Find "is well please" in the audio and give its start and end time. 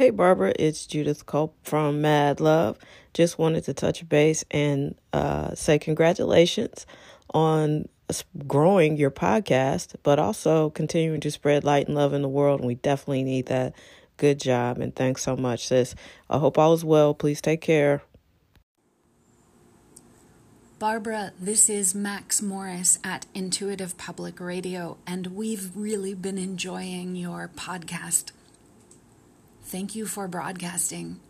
16.72-17.42